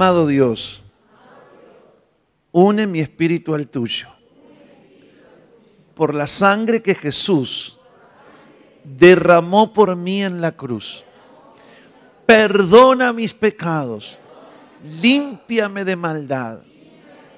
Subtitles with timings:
[0.00, 0.82] Amado Dios,
[2.52, 4.08] une mi espíritu al tuyo.
[5.94, 7.78] Por la sangre que Jesús
[8.82, 11.04] derramó por mí en la cruz.
[12.24, 14.18] Perdona mis pecados.
[15.02, 16.60] Límpiame de maldad.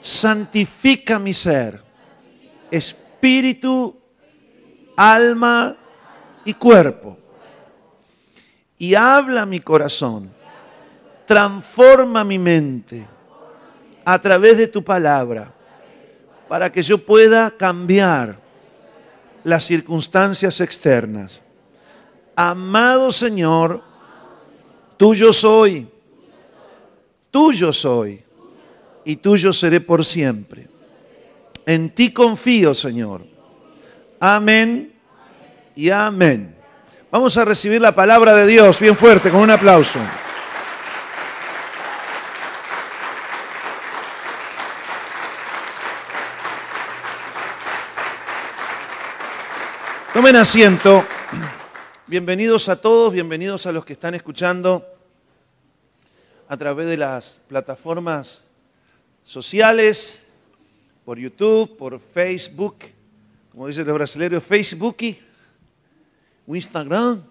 [0.00, 1.82] Santifica mi ser.
[2.70, 3.96] Espíritu,
[4.96, 5.76] alma
[6.44, 7.18] y cuerpo.
[8.78, 10.41] Y habla mi corazón.
[11.26, 13.06] Transforma mi mente
[14.04, 15.52] a través de tu palabra
[16.48, 18.36] para que yo pueda cambiar
[19.44, 21.42] las circunstancias externas.
[22.36, 23.82] Amado Señor,
[24.96, 25.88] tuyo soy,
[27.30, 28.22] tuyo soy
[29.04, 30.68] y tuyo seré por siempre.
[31.64, 33.24] En ti confío, Señor.
[34.20, 34.92] Amén
[35.74, 36.54] y amén.
[37.10, 39.98] Vamos a recibir la palabra de Dios bien fuerte, con un aplauso.
[50.12, 51.06] Tomen asiento.
[52.06, 54.86] Bienvenidos a todos, bienvenidos a los que están escuchando
[56.46, 58.44] a través de las plataformas
[59.24, 60.22] sociales,
[61.06, 62.76] por YouTube, por Facebook,
[63.52, 64.98] como dicen los brasileños, Facebook,
[66.46, 67.22] Instagram,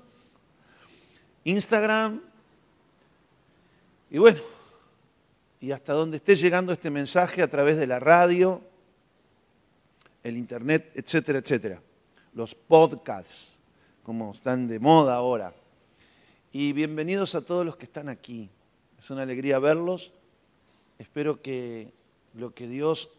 [1.44, 2.20] Instagram,
[4.10, 4.40] y bueno,
[5.60, 8.60] y hasta donde esté llegando este mensaje a través de la radio,
[10.24, 11.80] el internet, etcétera, etcétera
[12.34, 13.60] los podcasts,
[14.04, 15.54] como están de moda ahora.
[16.52, 18.50] Y bienvenidos a todos los que están aquí.
[19.00, 20.14] Es una alegría verlos.
[20.98, 21.94] Espero que
[22.34, 23.10] lo que Dios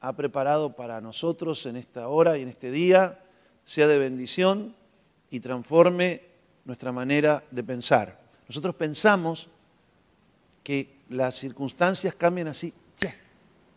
[0.00, 3.20] ha preparado para nosotros en esta hora y en este día
[3.64, 4.74] sea de bendición
[5.30, 6.22] y transforme
[6.64, 8.20] nuestra manera de pensar.
[8.48, 9.48] Nosotros pensamos
[10.62, 12.72] que las circunstancias cambian así,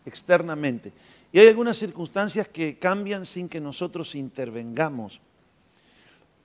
[0.04, 0.92] externamente.
[1.32, 5.20] Y hay algunas circunstancias que cambian sin que nosotros intervengamos.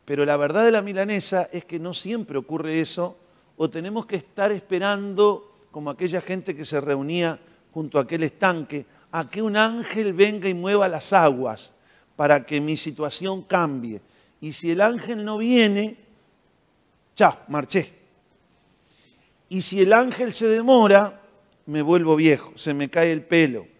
[0.05, 3.17] Pero la verdad de la milanesa es que no siempre ocurre eso,
[3.57, 7.37] o tenemos que estar esperando, como aquella gente que se reunía
[7.73, 11.73] junto a aquel estanque, a que un ángel venga y mueva las aguas
[12.15, 13.99] para que mi situación cambie.
[14.39, 15.97] Y si el ángel no viene,
[17.15, 17.93] chao, marché.
[19.49, 21.21] Y si el ángel se demora,
[21.65, 23.76] me vuelvo viejo, se me cae el pelo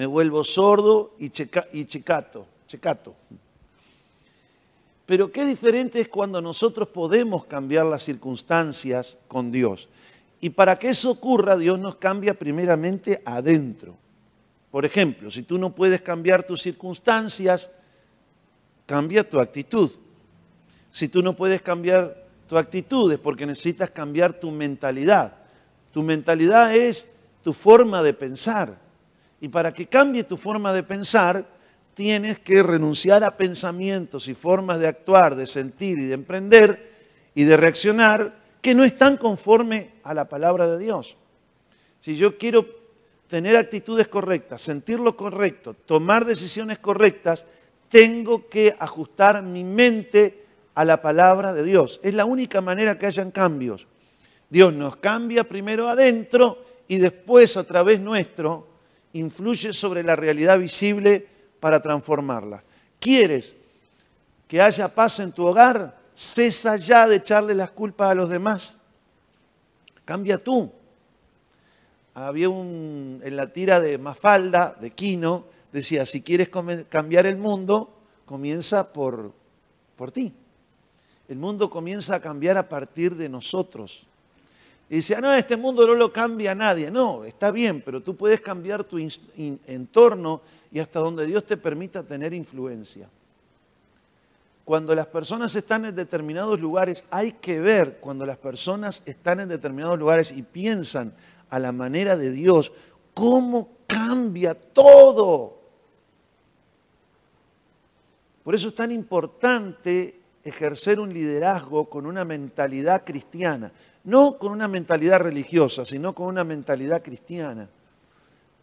[0.00, 3.14] me vuelvo sordo y, checato, checato.
[5.04, 9.90] Pero qué diferente es cuando nosotros podemos cambiar las circunstancias con Dios.
[10.40, 13.94] Y para que eso ocurra, Dios nos cambia primeramente adentro.
[14.70, 17.70] Por ejemplo, si tú no puedes cambiar tus circunstancias,
[18.86, 19.90] cambia tu actitud.
[20.92, 25.34] Si tú no puedes cambiar tu actitud es porque necesitas cambiar tu mentalidad.
[25.92, 27.06] Tu mentalidad es
[27.44, 28.88] tu forma de pensar.
[29.40, 31.46] Y para que cambie tu forma de pensar,
[31.94, 36.90] tienes que renunciar a pensamientos y formas de actuar, de sentir y de emprender
[37.34, 41.16] y de reaccionar que no están conforme a la palabra de Dios.
[42.00, 42.66] Si yo quiero
[43.26, 47.46] tener actitudes correctas, sentir lo correcto, tomar decisiones correctas,
[47.88, 52.00] tengo que ajustar mi mente a la palabra de Dios.
[52.02, 53.86] Es la única manera que hayan cambios.
[54.48, 56.58] Dios nos cambia primero adentro
[56.88, 58.69] y después a través nuestro
[59.12, 61.26] influye sobre la realidad visible
[61.58, 62.62] para transformarla.
[62.98, 63.54] ¿Quieres
[64.46, 65.98] que haya paz en tu hogar?
[66.14, 68.76] Cesa ya de echarle las culpas a los demás.
[70.04, 70.70] Cambia tú.
[72.14, 76.50] Había un, en la tira de Mafalda, de Quino, decía, si quieres
[76.88, 77.96] cambiar el mundo,
[78.26, 79.32] comienza por,
[79.96, 80.32] por ti.
[81.28, 84.06] El mundo comienza a cambiar a partir de nosotros.
[84.90, 86.90] Y dice, ah, no, este mundo no lo cambia nadie.
[86.90, 90.42] No, está bien, pero tú puedes cambiar tu entorno
[90.72, 93.08] y hasta donde Dios te permita tener influencia.
[94.64, 99.48] Cuando las personas están en determinados lugares, hay que ver cuando las personas están en
[99.48, 101.12] determinados lugares y piensan
[101.50, 102.72] a la manera de Dios,
[103.14, 105.56] cómo cambia todo.
[108.42, 113.72] Por eso es tan importante ejercer un liderazgo con una mentalidad cristiana
[114.04, 117.68] no con una mentalidad religiosa, sino con una mentalidad cristiana.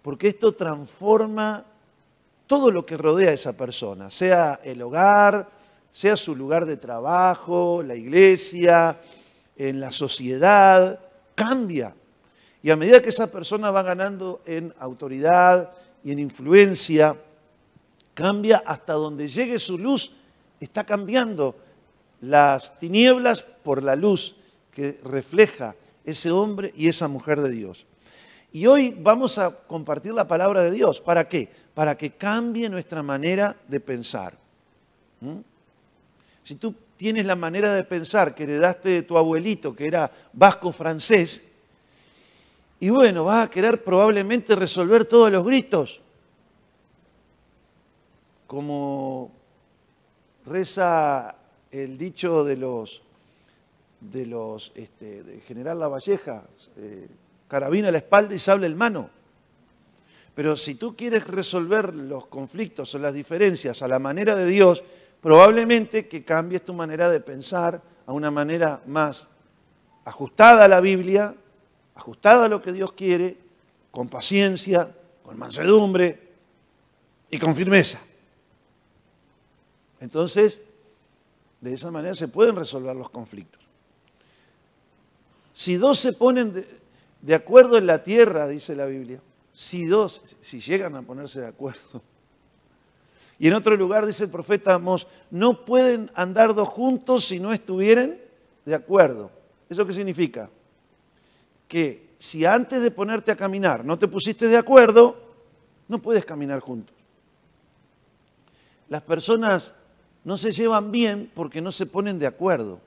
[0.02, 1.64] Porque esto transforma
[2.48, 5.50] todo lo que rodea a esa persona, sea el hogar,
[5.92, 9.00] sea su lugar de trabajo, la iglesia,
[9.56, 11.00] en la sociedad,
[11.36, 11.94] cambia.
[12.64, 15.72] Y a medida que esa persona va ganando en autoridad
[16.04, 17.16] y en influencia,
[18.14, 20.12] cambia hasta donde llegue su luz,
[20.60, 21.56] está cambiando
[22.22, 24.36] las tinieblas por la luz
[24.72, 27.86] que refleja ese hombre y esa mujer de Dios.
[28.52, 31.02] Y hoy vamos a compartir la palabra de Dios.
[31.02, 31.50] ¿Para qué?
[31.74, 34.38] Para que cambie nuestra manera de pensar.
[35.20, 35.40] ¿Mm?
[36.44, 40.72] Si tú tienes la manera de pensar que heredaste de tu abuelito, que era vasco
[40.72, 41.44] francés,
[42.80, 46.00] y bueno, vas a querer probablemente resolver todos los gritos,
[48.46, 49.32] como
[50.46, 51.36] reza
[51.72, 53.02] el dicho de los
[54.00, 56.44] de los este, General Lavalleja,
[56.78, 57.08] eh,
[57.48, 59.10] carabina a la espalda y sable en mano.
[60.36, 64.84] Pero si tú quieres resolver los conflictos o las diferencias a la manera de Dios,
[65.22, 69.28] probablemente que cambies tu manera de pensar a una manera más
[70.06, 71.34] ajustada a la Biblia,
[71.96, 73.38] ajustada a lo que Dios quiere,
[73.90, 76.20] con paciencia, con mansedumbre
[77.32, 78.00] y con firmeza.
[80.00, 80.62] Entonces,
[81.62, 83.62] de esa manera se pueden resolver los conflictos.
[85.54, 86.66] Si dos se ponen
[87.22, 89.20] de, acuerdo en la tierra, dice la Biblia,
[89.54, 92.02] si dos, si llegan a ponerse de acuerdo,
[93.40, 97.54] y en otro lugar dice el profeta Amos, no pueden andar dos juntos si no
[97.54, 98.18] estuvieran
[98.66, 99.32] de acuerdo.
[99.70, 100.50] ¿Eso qué significa?
[101.68, 105.18] Que si antes de ponerte a caminar no te pusiste de acuerdo,
[105.88, 106.96] no puedes caminar juntos.
[108.90, 109.74] Las personas
[110.28, 112.82] no se llevan bien porque no se ponen de acuerdo.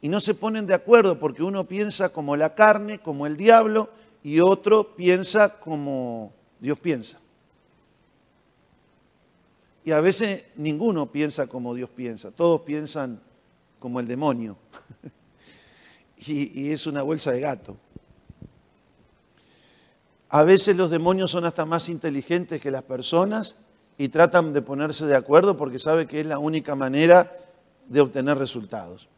[0.00, 3.90] Y no se ponen de acuerdo porque uno piensa como la carne, como el diablo,
[4.22, 7.20] y otro piensa como Dios piensa.
[9.84, 13.20] Y a veces ninguno piensa como Dios piensa, todos piensan
[13.78, 14.56] como el demonio.
[16.16, 17.76] y, es una bolsa de gato.
[20.30, 23.58] A veces los demonios son hasta más inteligentes que las personas
[23.96, 27.32] y tratan de ponerse de acuerdo porque sabe que es la única manera
[27.88, 29.08] de obtener resultados.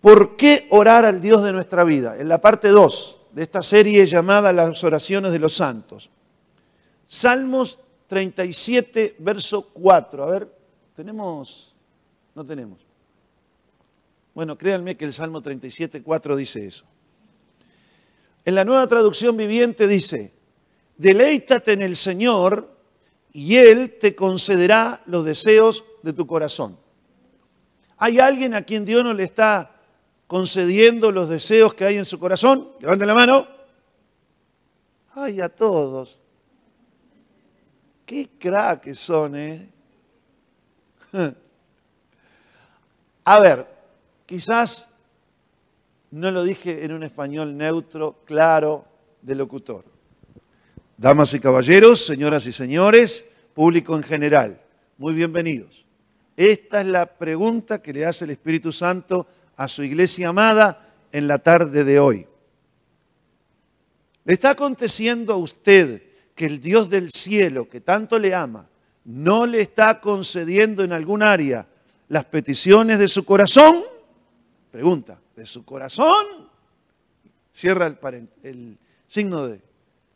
[0.00, 2.18] ¿Por qué orar al Dios de nuestra vida?
[2.18, 6.10] En la parte 2 de esta serie llamada Las oraciones de los santos.
[7.06, 7.78] Salmos
[8.08, 10.24] 37, verso 4.
[10.24, 10.48] A ver,
[10.94, 11.74] ¿tenemos?
[12.34, 12.78] No tenemos.
[14.34, 16.84] Bueno, créanme que el Salmo 37, 4 dice eso.
[18.44, 20.32] En la nueva traducción viviente dice,
[20.96, 22.70] deleítate en el Señor
[23.32, 26.78] y Él te concederá los deseos de tu corazón.
[27.98, 29.76] ¿Hay alguien a quien Dios no le está
[30.26, 32.68] concediendo los deseos que hay en su corazón?
[32.80, 33.46] Levanten la mano.
[35.14, 36.20] Ay, a todos.
[38.04, 39.68] Qué crack son, ¿eh?
[43.24, 43.66] A ver,
[44.26, 44.88] quizás
[46.10, 48.84] no lo dije en un español neutro, claro,
[49.20, 49.91] de locutor.
[51.02, 54.62] Damas y caballeros, señoras y señores, público en general,
[54.98, 55.84] muy bienvenidos.
[56.36, 61.26] Esta es la pregunta que le hace el Espíritu Santo a su iglesia amada en
[61.26, 62.24] la tarde de hoy.
[64.24, 66.04] ¿Le está aconteciendo a usted
[66.36, 68.68] que el Dios del cielo, que tanto le ama,
[69.04, 71.66] no le está concediendo en algún área
[72.10, 73.82] las peticiones de su corazón?
[74.70, 76.48] Pregunta, ¿de su corazón?
[77.52, 78.78] Cierra el, el
[79.08, 79.60] signo de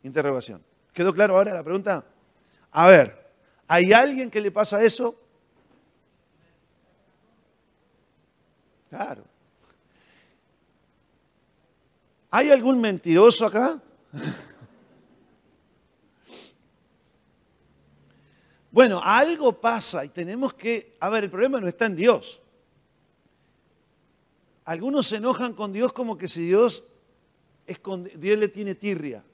[0.04, 0.62] interrogación.
[0.96, 2.06] ¿Quedó claro ahora la pregunta?
[2.72, 3.30] A ver,
[3.68, 5.14] ¿hay alguien que le pasa eso?
[8.88, 9.22] Claro.
[12.30, 13.78] ¿Hay algún mentiroso acá?
[18.70, 22.42] Bueno, algo pasa y tenemos que, a ver, el problema no está en Dios.
[24.66, 26.84] Algunos se enojan con Dios como que si Dios,
[27.66, 27.78] es
[28.16, 29.24] Dios le tiene tirria.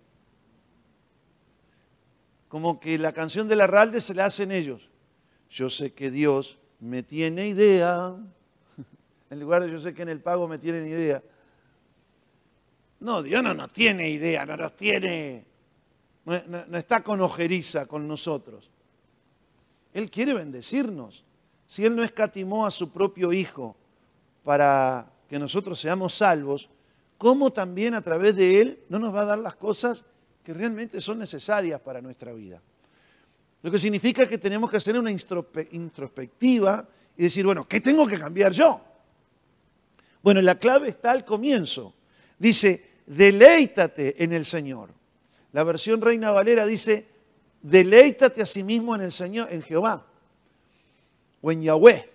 [2.53, 4.87] Como que la canción de la Ralde se la hacen ellos.
[5.49, 8.15] Yo sé que Dios me tiene idea.
[9.31, 11.23] En lugar de yo sé que en el pago me tienen idea.
[13.01, 15.47] No, Dios no nos tiene idea, no nos tiene,
[16.27, 18.71] no está con ojeriza con nosotros.
[19.95, 21.25] Él quiere bendecirnos.
[21.67, 23.75] Si Él no escatimó a su propio Hijo
[24.45, 26.69] para que nosotros seamos salvos,
[27.17, 30.05] ¿cómo también a través de Él no nos va a dar las cosas
[30.45, 32.61] que realmente son necesarias para nuestra vida?
[33.63, 38.19] Lo que significa que tenemos que hacer una introspectiva y decir, bueno, ¿qué tengo que
[38.19, 38.81] cambiar yo?
[40.23, 41.95] Bueno, la clave está al comienzo.
[42.39, 44.91] Dice, deleítate en el Señor.
[45.53, 47.07] La versión Reina Valera dice,
[47.61, 50.07] deleítate a sí mismo en el Señor, en Jehová,
[51.41, 52.11] o en Yahweh.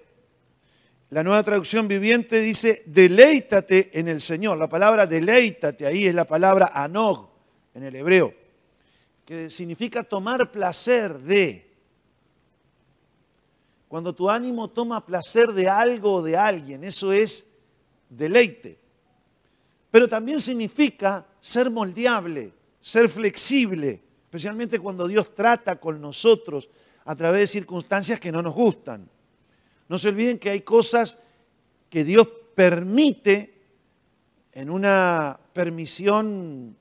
[1.12, 4.58] La nueva traducción viviente dice, deleítate en el Señor.
[4.58, 7.37] La palabra deleítate ahí es la palabra anog
[7.78, 8.34] en el hebreo,
[9.24, 11.64] que significa tomar placer de.
[13.88, 17.46] Cuando tu ánimo toma placer de algo o de alguien, eso es
[18.10, 18.80] deleite.
[19.92, 26.68] Pero también significa ser moldeable, ser flexible, especialmente cuando Dios trata con nosotros
[27.06, 29.08] a través de circunstancias que no nos gustan.
[29.88, 31.20] No se olviden que hay cosas
[31.92, 33.54] que Dios permite
[34.52, 36.76] en una permisión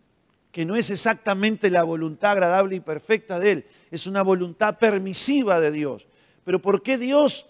[0.56, 5.60] que no es exactamente la voluntad agradable y perfecta de Él, es una voluntad permisiva
[5.60, 6.06] de Dios.
[6.44, 7.44] Pero ¿por qué Dios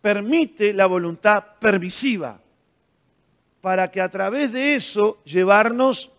[0.00, 2.40] permite la voluntad permisiva?
[3.60, 6.10] Para que a través de eso llevarnos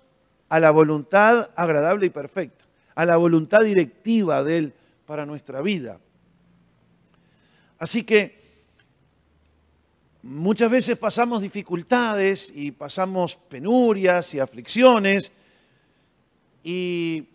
[0.48, 2.64] a la voluntad agradable y perfecta,
[2.96, 4.74] a la voluntad directiva de Él
[5.06, 6.00] para nuestra vida.
[7.78, 8.40] Así que
[10.22, 15.34] muchas veces pasamos dificultades y pasamos penurias y aflicciones
[16.68, 17.28] y,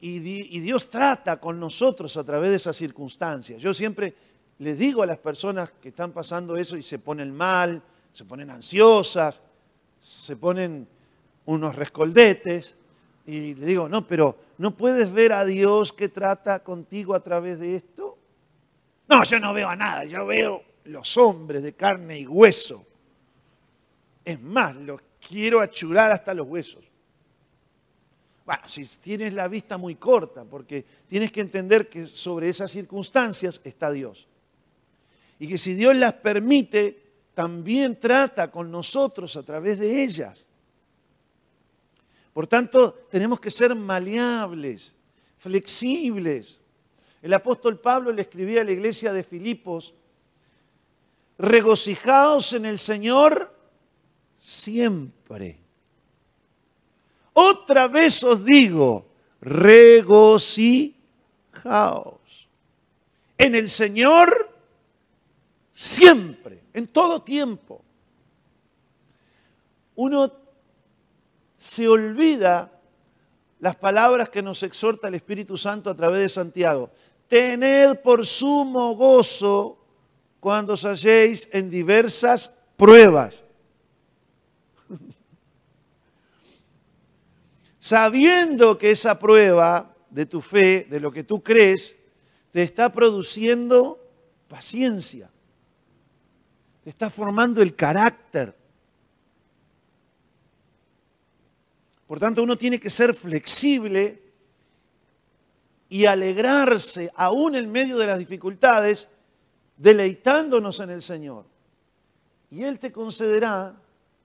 [0.00, 3.60] Dios trata con nosotros a través de esas circunstancias.
[3.60, 4.14] Yo siempre
[4.58, 8.50] les digo a las personas que están pasando eso y se ponen mal, se ponen
[8.50, 9.40] ansiosas,
[10.00, 10.86] se ponen
[11.46, 12.74] unos rescoldetes,
[13.26, 17.58] y le digo, no, pero ¿no puedes ver a Dios que trata contigo a través
[17.58, 18.16] de esto?
[19.08, 22.84] No, yo no veo a nada, yo veo los hombres de carne y hueso.
[24.24, 26.91] Es más, los quiero achurar hasta los huesos.
[28.44, 33.60] Bueno, si tienes la vista muy corta, porque tienes que entender que sobre esas circunstancias
[33.62, 34.26] está Dios.
[35.38, 37.02] Y que si Dios las permite,
[37.34, 40.46] también trata con nosotros a través de ellas.
[42.32, 44.94] Por tanto, tenemos que ser maleables,
[45.38, 46.58] flexibles.
[47.20, 49.94] El apóstol Pablo le escribía a la iglesia de Filipos,
[51.38, 53.54] regocijaos en el Señor
[54.38, 55.61] siempre.
[57.32, 59.06] Otra vez os digo,
[59.40, 60.94] regocijaos
[63.38, 64.50] en el Señor
[65.72, 67.82] siempre, en todo tiempo.
[69.96, 70.32] Uno
[71.56, 72.70] se olvida
[73.60, 76.90] las palabras que nos exhorta el Espíritu Santo a través de Santiago.
[77.28, 79.78] Tened por sumo gozo
[80.40, 83.41] cuando os halléis en diversas pruebas.
[87.82, 91.96] Sabiendo que esa prueba de tu fe, de lo que tú crees,
[92.52, 93.98] te está produciendo
[94.46, 95.28] paciencia,
[96.84, 98.54] te está formando el carácter,
[102.12, 104.22] Por tanto, uno tiene que ser flexible
[105.88, 109.08] y alegrarse, aún en medio de las dificultades,
[109.78, 111.46] deleitándonos en el Señor.
[112.50, 113.74] Y Él te concederá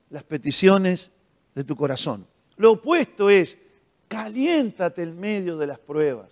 [0.10, 1.14] las peticiones
[1.56, 2.28] de tu corazón.
[2.58, 3.58] Lo opuesto es,
[4.08, 6.32] caliéntate en medio de las pruebas.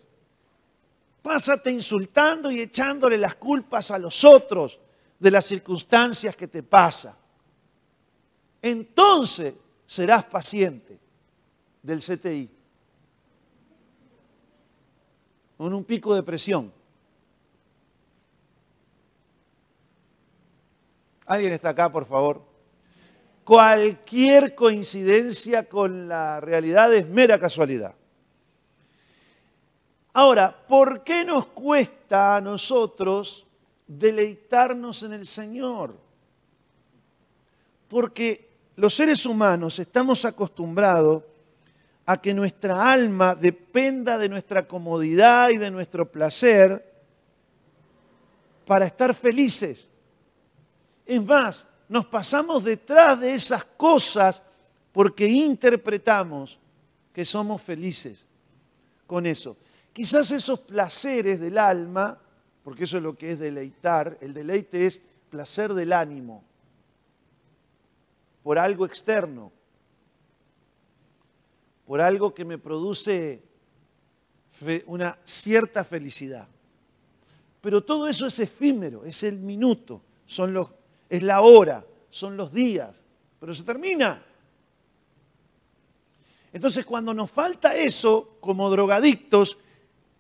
[1.22, 4.80] Pásate insultando y echándole las culpas a los otros
[5.20, 7.16] de las circunstancias que te pasan.
[8.62, 9.54] Entonces
[9.86, 11.00] serás paciente
[11.82, 12.50] del CTI,
[15.58, 16.72] con un pico de presión.
[21.28, 22.55] ¿Alguien está acá, por favor?
[23.46, 27.94] Cualquier coincidencia con la realidad es mera casualidad.
[30.14, 33.46] Ahora, ¿por qué nos cuesta a nosotros
[33.86, 35.96] deleitarnos en el Señor?
[37.88, 41.22] Porque los seres humanos estamos acostumbrados
[42.08, 46.94] a que nuestra alma dependa de nuestra comodidad y de nuestro placer
[48.66, 49.88] para estar felices.
[51.06, 54.42] Es más, nos pasamos detrás de esas cosas
[54.92, 56.58] porque interpretamos
[57.14, 58.28] que somos felices
[59.08, 59.58] con eso.
[59.94, 62.20] Quizás esos placeres del alma,
[62.64, 66.44] porque eso es lo que es deleitar, el deleite es placer del ánimo
[68.46, 69.52] por algo externo,
[71.88, 73.42] por algo que me produce
[74.86, 76.48] una cierta felicidad.
[77.60, 80.70] Pero todo eso es efímero, es el minuto, son los,
[81.10, 82.96] es la hora, son los días,
[83.40, 84.24] pero se termina.
[86.54, 89.58] Entonces cuando nos falta eso, como drogadictos,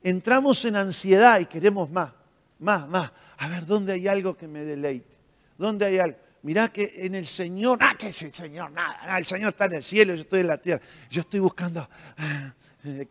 [0.03, 2.11] entramos en ansiedad y queremos más,
[2.59, 3.11] más, más.
[3.37, 5.15] A ver, ¿dónde hay algo que me deleite?
[5.57, 6.17] ¿Dónde hay algo?
[6.43, 9.77] Mirá que en el Señor, ah, que es el Señor, nada, el Señor está en
[9.77, 10.81] el cielo, yo estoy en la tierra.
[11.09, 13.07] Yo estoy buscando, ah, se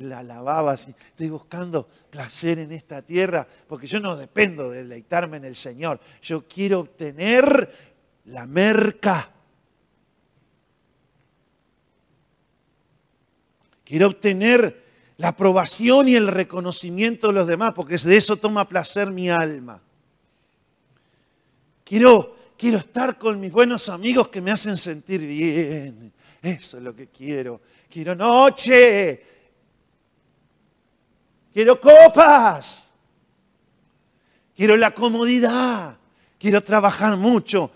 [0.00, 5.38] la lavaba así, estoy buscando placer en esta tierra, porque yo no dependo de deleitarme
[5.38, 6.00] en el Señor.
[6.22, 9.30] Yo quiero obtener la merca.
[13.84, 14.84] Quiero obtener
[15.18, 19.80] la aprobación y el reconocimiento de los demás, porque de eso toma placer mi alma.
[21.84, 26.12] Quiero quiero estar con mis buenos amigos que me hacen sentir bien.
[26.42, 27.60] Eso es lo que quiero.
[27.88, 29.35] Quiero noche.
[31.56, 32.86] Quiero copas.
[34.54, 35.96] Quiero la comodidad.
[36.38, 37.70] Quiero trabajar mucho.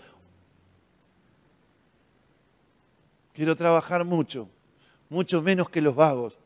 [3.33, 4.47] Quiero trabajar mucho.
[5.09, 6.37] Mucho menos que los vagos.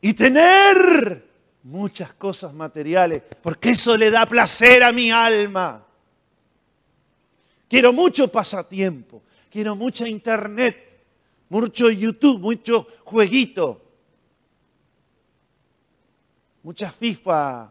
[0.00, 1.24] y tener
[1.62, 5.86] muchas cosas materiales, porque eso le da placer a mi alma.
[7.68, 9.22] Quiero mucho pasatiempo,
[9.52, 11.04] quiero mucha internet,
[11.48, 13.83] mucho YouTube, mucho jueguito,
[16.64, 17.70] mucha FIFA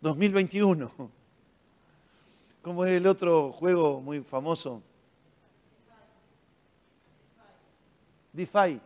[0.00, 0.90] 2021.
[2.62, 4.80] ¿Cómo es el otro juego muy famoso?
[8.32, 8.80] DeFi.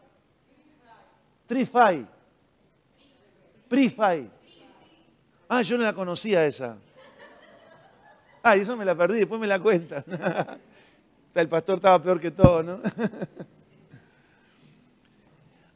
[1.47, 2.07] TriFi.
[3.69, 4.31] Prify.
[5.47, 6.79] Ah, yo no la conocía esa.
[8.43, 10.05] Ah, eso me la perdí, después me la cuentan.
[11.35, 12.81] El pastor estaba peor que todo, ¿no?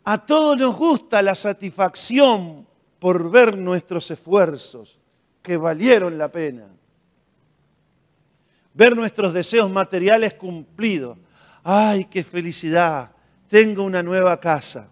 [0.05, 2.70] A todos nos gusta la satisfacción
[3.01, 4.99] por ver nuestros esfuerzos
[5.43, 6.69] que valieron la pena.
[8.75, 11.19] Ver nuestros deseos materiales cumplidos.
[11.65, 13.11] ¡Ay, qué felicidad!
[13.49, 14.89] Tengo una nueva casa.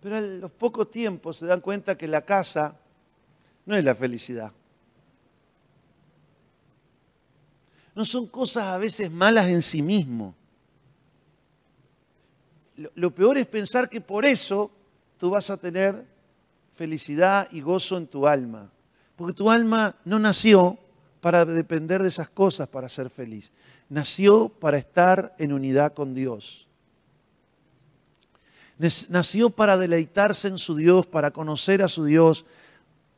[0.00, 2.76] Pero a los pocos tiempos se dan cuenta que la casa
[3.66, 4.52] no es la felicidad.
[7.94, 10.34] No son cosas a veces malas en sí mismo.
[12.94, 14.70] Lo, peor es pensar que por eso
[15.18, 16.04] tú vas a tener
[16.74, 18.70] felicidad y gozo en tu alma.
[19.16, 20.78] Porque tu alma no nació
[21.20, 23.52] para depender de esas cosas para ser feliz.
[23.88, 26.64] Nació para estar en unidad con Dios
[29.08, 32.44] nació para deleitarse en su Dios, para conocer a su Dios,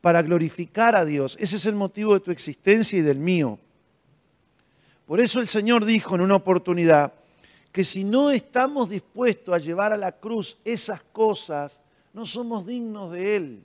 [0.01, 1.37] para glorificar a Dios.
[1.41, 3.59] Ese es el motivo de tu existencia y del mío.
[5.07, 7.13] Por eso el Señor dijo en una oportunidad
[7.73, 11.81] que si no estamos dispuestos a llevar a la cruz esas cosas,
[12.17, 13.65] no somos dignos de Él.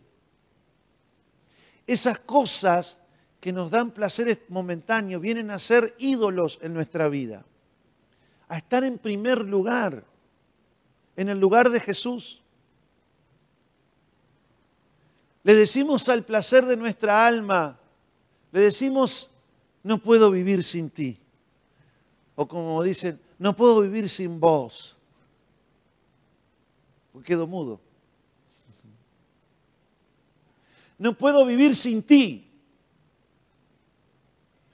[1.87, 2.97] Esas cosas
[3.39, 7.45] que nos dan placeres momentáneos vienen a ser ídolos en nuestra vida,
[8.49, 10.03] a estar en primer lugar
[11.15, 12.41] en el lugar de Jesús.
[15.43, 17.79] Le decimos al placer de nuestra alma,
[18.51, 19.31] le decimos,
[19.81, 21.17] no puedo vivir sin ti.
[22.35, 24.97] O como dicen, no puedo vivir sin vos.
[27.13, 27.79] Porque quedo mudo.
[31.01, 32.47] No puedo vivir sin ti.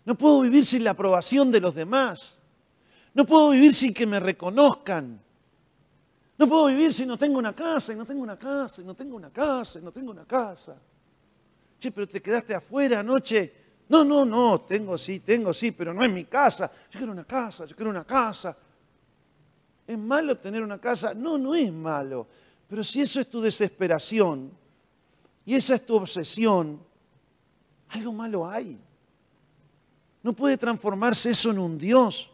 [0.03, 2.37] No puedo vivir sin la aprobación de los demás.
[3.13, 5.21] No puedo vivir sin que me reconozcan.
[6.37, 8.93] No puedo vivir si no tengo una casa, y no tengo una casa, y no
[8.93, 10.75] tengo una casa, y no tengo una casa.
[11.79, 13.53] Che, pero te quedaste afuera anoche.
[13.87, 16.69] No, no, no, tengo sí, tengo sí, pero no es mi casa.
[16.91, 18.57] Yo quiero una casa, yo quiero una casa.
[19.87, 21.13] ¿Es malo tener una casa?
[21.13, 22.27] No, no es malo.
[22.67, 24.66] Pero si eso es tu desesperación
[25.47, 26.77] y esa es tu obsesión,
[27.87, 28.77] algo malo hay.
[30.21, 32.29] No puede transformarse eso en un Dios.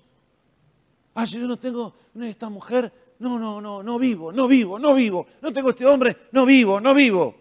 [1.14, 5.28] Ah, yo no tengo esta mujer, no, no, no, no vivo, no vivo, no vivo.
[5.44, 7.36] No tengo este hombre, no vivo, no vivo.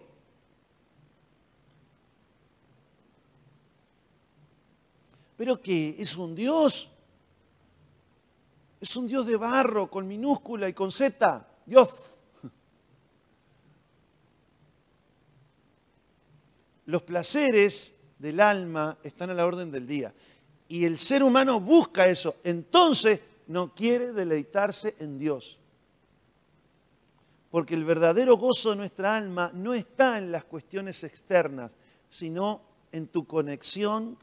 [5.35, 6.87] Pero que es un Dios.
[8.79, 11.47] Es un Dios de barro con minúscula y con Z.
[11.65, 12.12] Dios.
[16.85, 20.13] Los placeres del alma están a la orden del día.
[20.67, 22.37] Y el ser humano busca eso.
[22.43, 25.59] Entonces no quiere deleitarse en Dios
[27.53, 31.69] porque el verdadero gozo de nuestra alma no está en las cuestiones externas,
[32.09, 34.17] sino en tu conexión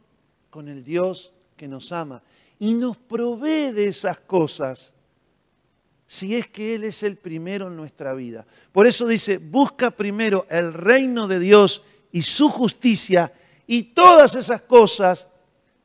[0.51, 2.25] con el Dios que nos ama
[2.59, 4.93] y nos provee de esas cosas
[6.09, 8.45] si es que Él es el primero en nuestra vida.
[8.73, 13.33] Por eso dice, busca primero el reino de Dios y su justicia
[13.67, 15.29] y todas esas cosas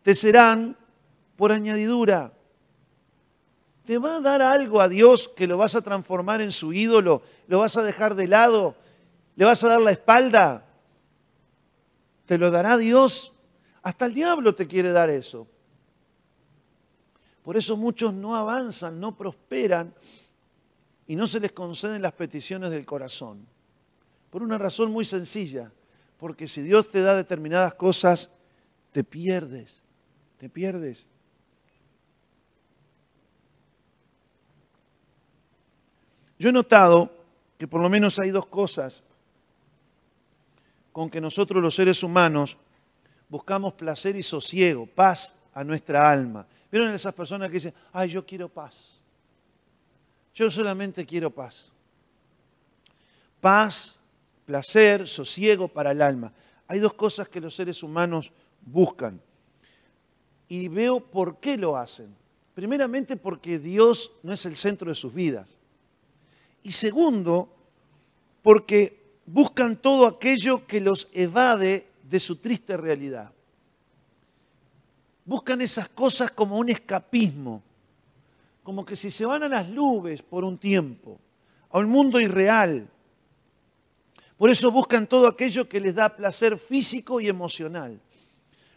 [0.01, 0.77] te serán
[1.35, 2.33] por añadidura.
[3.85, 7.21] ¿Te va a dar algo a Dios que lo vas a transformar en su ídolo?
[7.47, 8.75] ¿Lo vas a dejar de lado?
[9.35, 10.65] ¿Le vas a dar la espalda?
[12.25, 13.31] ¿Te lo dará Dios?
[13.83, 15.47] Hasta el diablo te quiere dar eso.
[17.43, 19.93] Por eso muchos no avanzan, no prosperan
[21.05, 23.45] y no se les conceden las peticiones del corazón.
[24.31, 25.71] Por una razón muy sencilla,
[26.17, 28.29] porque si Dios te da determinadas cosas,
[28.91, 29.83] te pierdes,
[30.37, 31.05] te pierdes.
[36.37, 37.11] Yo he notado
[37.57, 39.03] que por lo menos hay dos cosas
[40.91, 42.57] con que nosotros los seres humanos
[43.27, 46.45] buscamos placer y sosiego, paz a nuestra alma.
[46.71, 48.99] ¿Vieron esas personas que dicen, ay, yo quiero paz?
[50.33, 51.71] Yo solamente quiero paz.
[53.39, 53.94] Paz,
[54.45, 56.31] placer, sosiego para el alma.
[56.67, 58.31] Hay dos cosas que los seres humanos
[58.65, 59.21] buscan.
[60.47, 62.15] Y veo por qué lo hacen.
[62.53, 65.55] Primeramente porque Dios no es el centro de sus vidas.
[66.63, 67.49] Y segundo,
[68.41, 73.31] porque buscan todo aquello que los evade de su triste realidad.
[75.25, 77.63] Buscan esas cosas como un escapismo,
[78.63, 81.19] como que si se van a las nubes por un tiempo,
[81.71, 82.87] a un mundo irreal.
[84.37, 87.99] Por eso buscan todo aquello que les da placer físico y emocional.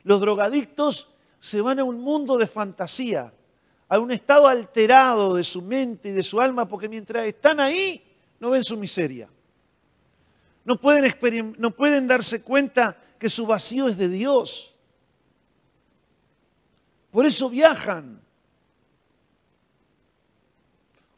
[0.05, 1.09] Los drogadictos
[1.40, 3.33] se van a un mundo de fantasía,
[3.88, 8.05] a un estado alterado de su mente y de su alma, porque mientras están ahí
[8.38, 9.29] no ven su miseria.
[10.64, 14.75] No pueden, no pueden darse cuenta que su vacío es de Dios.
[17.11, 18.21] Por eso viajan.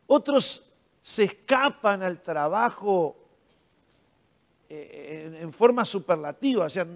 [0.07, 0.65] Otros
[1.03, 3.20] se escapan al trabajo
[4.73, 6.87] en forma superlativa, o sea,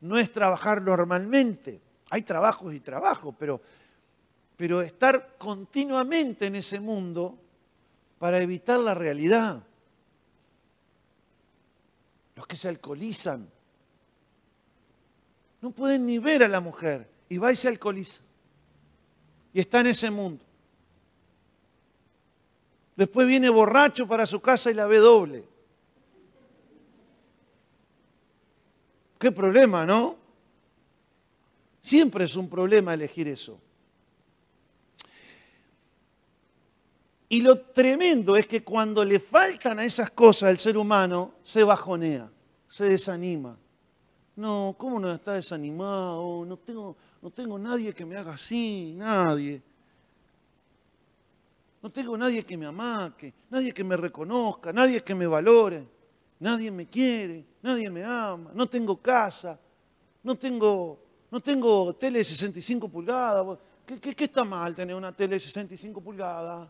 [0.00, 1.80] no es trabajar normalmente.
[2.10, 3.60] Hay trabajos y trabajos, pero,
[4.56, 7.38] pero estar continuamente en ese mundo
[8.18, 9.62] para evitar la realidad.
[12.34, 13.48] Los que se alcoholizan
[15.60, 18.20] no pueden ni ver a la mujer y va y se alcoholiza.
[19.54, 20.44] Y está en ese mundo.
[22.96, 25.51] Después viene borracho para su casa y la ve doble.
[29.22, 30.16] Qué problema, ¿no?
[31.80, 33.56] Siempre es un problema elegir eso.
[37.28, 41.62] Y lo tremendo es que cuando le faltan a esas cosas al ser humano, se
[41.62, 42.32] bajonea,
[42.66, 43.56] se desanima.
[44.34, 46.44] No, ¿cómo no está desanimado?
[46.44, 49.62] No tengo, no tengo nadie que me haga así, nadie.
[51.80, 55.86] No tengo nadie que me amaque, nadie que me reconozca, nadie que me valore,
[56.42, 59.58] nadie me quiere, nadie me ama, no tengo casa,
[60.24, 60.98] no tengo,
[61.30, 63.58] no tengo tele de 65 pulgadas.
[63.86, 66.68] ¿Qué, está mal tener una tele de 65 pulgadas?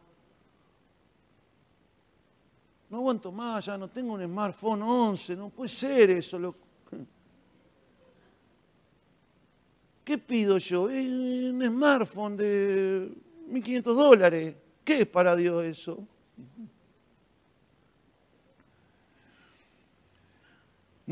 [2.90, 6.38] No aguanto más, ya no tengo un smartphone 11, no puede ser eso.
[10.04, 10.82] ¿Qué pido yo?
[10.82, 13.10] Un smartphone de
[13.48, 14.54] 1.500 dólares.
[14.84, 16.06] ¿Qué es para Dios eso?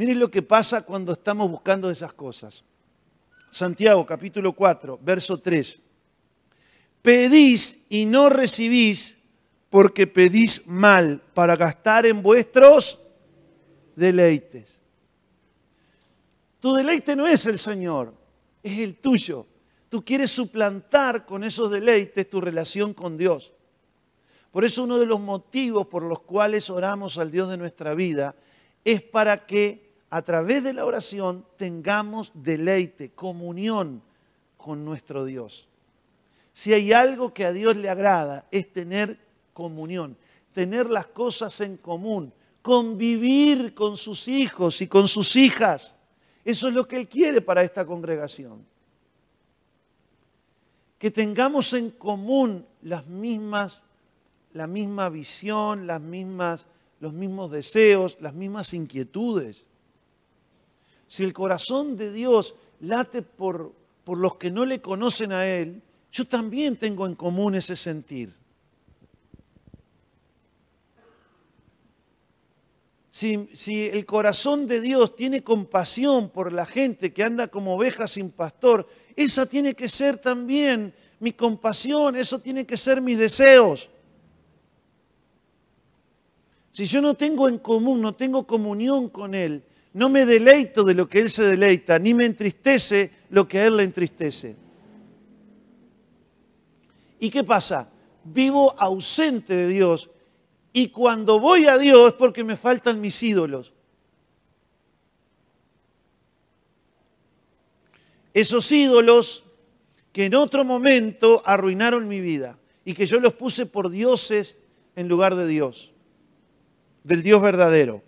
[0.01, 2.65] Miren lo que pasa cuando estamos buscando esas cosas.
[3.51, 5.79] Santiago capítulo 4, verso 3.
[7.03, 9.19] Pedís y no recibís
[9.69, 12.99] porque pedís mal para gastar en vuestros
[13.95, 14.81] deleites.
[16.61, 18.15] Tu deleite no es el Señor,
[18.63, 19.47] es el tuyo.
[19.91, 23.53] Tú quieres suplantar con esos deleites tu relación con Dios.
[24.51, 28.35] Por eso uno de los motivos por los cuales oramos al Dios de nuestra vida
[28.83, 34.03] es para que a través de la oración tengamos deleite, comunión
[34.57, 35.69] con nuestro Dios.
[36.53, 39.19] Si hay algo que a Dios le agrada es tener
[39.55, 40.17] comunión,
[40.53, 45.97] tener las cosas en común, convivir con sus hijos y con sus hijas.
[46.45, 48.67] Eso es lo que Él quiere para esta congregación.
[50.99, 53.85] Que tengamos en común las mismas,
[54.53, 56.67] la misma visión, las mismas,
[56.99, 59.69] los mismos deseos, las mismas inquietudes.
[61.11, 63.73] Si el corazón de Dios late por,
[64.05, 68.33] por los que no le conocen a Él, yo también tengo en común ese sentir.
[73.11, 78.31] si, el corazón de Dios tiene compasión por la gente que anda como oveja sin
[78.31, 83.91] pastor, esa tiene que ser también mi compasión, eso tiene que ser mis deseos.
[86.71, 90.95] Si yo no tengo en común, no tengo comunión con Él, no me deleito de
[90.95, 94.57] lo que Él se deleita, ni me entristece lo que a Él le entristece.
[97.19, 97.89] ¿Y qué pasa?
[98.25, 100.11] Vivo ausente de Dios
[100.73, 103.73] y cuando voy a Dios es porque me faltan mis ídolos.
[108.33, 109.45] Esos ídolos
[110.13, 114.57] que en otro momento arruinaron mi vida y que yo los puse por dioses
[114.95, 115.91] en lugar de Dios,
[117.03, 118.03] del Dios verdadero.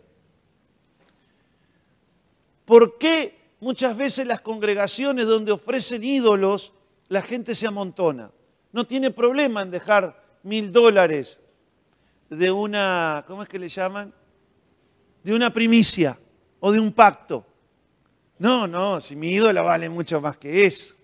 [2.73, 6.73] ¿Por qué muchas veces las congregaciones donde ofrecen ídolos
[7.09, 8.31] la gente se amontona?
[8.73, 11.39] No tiene problema en dejar mil dólares
[12.31, 14.11] de una, ¿cómo es que le llaman?
[15.23, 16.19] De una primicia
[16.61, 17.45] o de un pacto.
[18.39, 20.95] No, no, si mi ídolo vale mucho más que eso.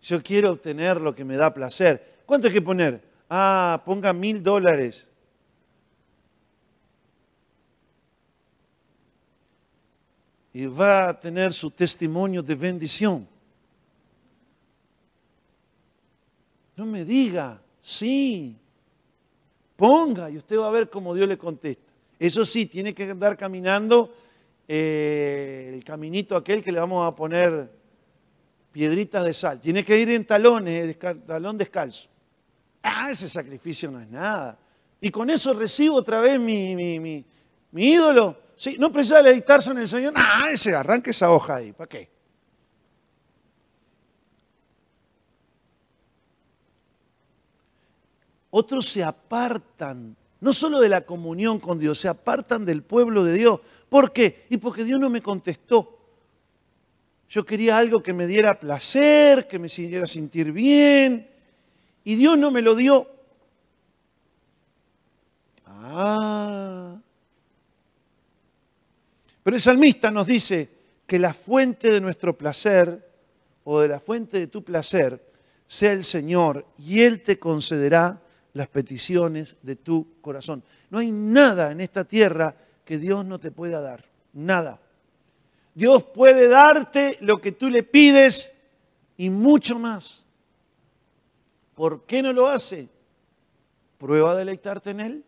[0.00, 2.22] Yo quiero obtener lo que me da placer.
[2.24, 2.98] ¿Cuánto hay que poner?
[3.28, 5.10] Ah, ponga mil dólares.
[10.52, 13.26] Y va a tener su testimonio de bendición.
[16.76, 18.56] No me diga, sí,
[19.76, 21.92] ponga y usted va a ver cómo Dios le contesta.
[22.18, 24.14] Eso sí, tiene que andar caminando
[24.68, 27.70] eh, el caminito aquel que le vamos a poner
[28.70, 29.60] piedritas de sal.
[29.60, 32.08] Tiene que ir en talones, talón descalzo.
[32.82, 34.58] Ah, ese sacrificio no es nada.
[35.00, 37.24] Y con eso recibo otra vez mi, mi,
[37.72, 38.36] ídolo.
[38.56, 40.12] Sí, no precisa dictarse en el Señor.
[40.16, 41.72] Ah, ese, arranque esa hoja ahí.
[41.72, 42.08] ¿Para qué?
[48.50, 53.32] Otros se apartan, no solo de la comunión con Dios, se apartan del pueblo de
[53.32, 53.60] Dios.
[53.88, 54.46] ¿Por qué?
[54.50, 55.98] Y porque Dios no me contestó.
[57.30, 61.30] Yo quería algo que me diera placer, que me hiciera sentir bien,
[62.04, 63.08] y Dios no me lo dio.
[65.66, 67.01] Ah.
[69.42, 70.68] Pero el salmista nos dice
[71.06, 73.10] que la fuente de nuestro placer
[73.64, 75.20] o de la fuente de tu placer
[75.66, 78.20] sea el Señor y Él te concederá
[78.54, 80.62] las peticiones de tu corazón.
[80.90, 84.04] No hay nada en esta tierra que Dios no te pueda dar.
[84.32, 84.80] Nada.
[85.74, 88.52] Dios puede darte lo que tú le pides
[89.16, 90.24] y mucho más.
[91.74, 92.88] ¿Por qué no lo hace?
[93.98, 95.24] Prueba a deleitarte en Él.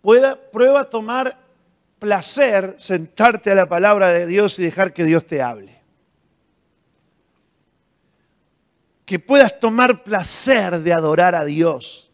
[0.00, 1.43] prueba a tomar
[2.04, 5.74] placer, sentarte a la palabra de Dios y dejar que Dios te hable.
[9.04, 12.10] que puedas tomar placer de adorar a Dios,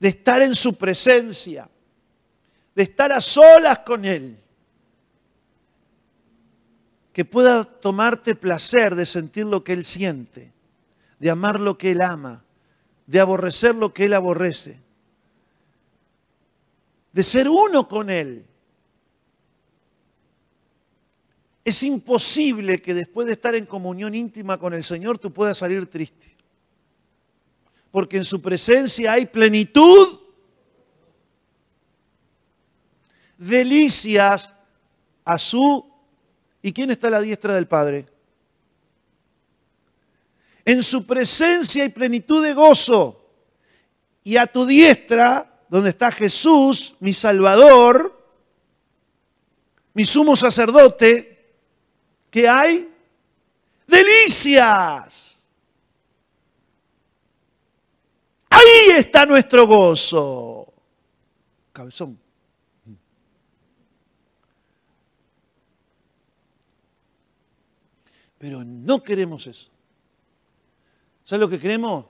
[0.00, 1.68] de estar en su presencia,
[2.74, 4.38] de estar a solas con Él.
[7.12, 10.52] Que puedas tomarte placer de sentir lo que Él siente,
[11.18, 12.44] de amar lo que Él ama,
[13.06, 14.80] de aborrecer lo que Él aborrece,
[17.12, 18.46] de ser uno con Él.
[21.66, 25.84] Es imposible que después de estar en comunión íntima con el Señor tú puedas salir
[25.90, 26.36] triste.
[27.90, 30.20] Porque en su presencia hay plenitud,
[33.36, 34.54] delicias
[35.24, 35.84] a su...
[36.62, 38.06] ¿Y quién está a la diestra del Padre?
[40.64, 43.28] En su presencia hay plenitud de gozo.
[44.22, 48.24] Y a tu diestra, donde está Jesús, mi Salvador,
[49.94, 51.35] mi sumo sacerdote,
[52.36, 52.86] ¿Qué hay?
[53.86, 55.38] Delicias.
[58.50, 60.70] Ahí está nuestro gozo.
[61.72, 62.20] Cabezón.
[68.36, 69.70] Pero no queremos eso.
[71.24, 72.04] ¿Sabes lo que queremos?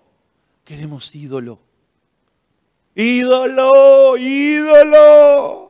[0.64, 1.60] Queremos ídolo.
[2.96, 5.65] Ídolo, ídolo.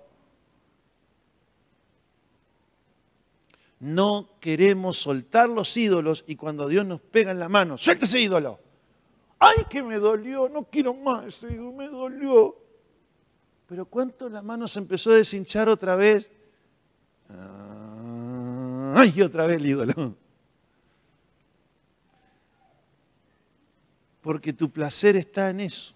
[3.78, 8.20] No queremos soltar los ídolos y cuando Dios nos pega en la mano, suelta ese
[8.20, 8.58] ídolo.
[9.38, 12.56] Ay, que me dolió, no quiero más ese ídolo, me dolió.
[13.66, 16.30] Pero ¿cuánto la mano se empezó a deshinchar otra vez?
[18.94, 20.14] Ay, otra vez el ídolo.
[24.22, 25.92] Porque tu placer está en eso.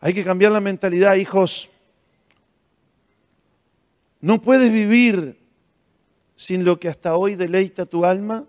[0.00, 1.68] Hay que cambiar la mentalidad, hijos.
[4.26, 5.38] ¿No puedes vivir
[6.34, 8.44] sin lo que hasta hoy deleita tu alma?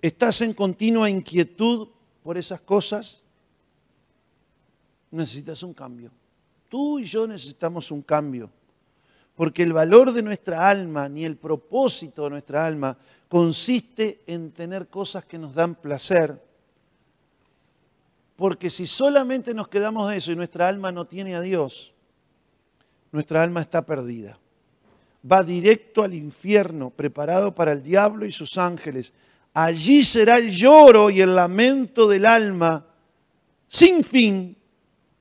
[0.00, 1.88] ¿Estás en continua inquietud
[2.22, 3.20] por esas cosas?
[5.10, 6.12] Necesitas un cambio.
[6.68, 8.48] Tú y yo necesitamos un cambio.
[9.34, 12.96] Porque el valor de nuestra alma, ni el propósito de nuestra alma,
[13.28, 16.40] consiste en tener cosas que nos dan placer.
[18.36, 21.92] Porque si solamente nos quedamos a eso y nuestra alma no tiene a Dios,
[23.10, 24.38] nuestra alma está perdida.
[25.30, 29.12] Va directo al infierno, preparado para el diablo y sus ángeles.
[29.54, 32.86] Allí será el lloro y el lamento del alma,
[33.68, 34.56] sin fin